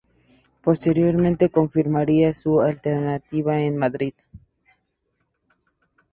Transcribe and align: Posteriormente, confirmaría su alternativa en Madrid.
Posteriormente, 0.63 1.51
confirmaría 1.51 2.33
su 2.33 2.59
alternativa 2.59 3.61
en 3.61 3.77
Madrid. 3.77 4.13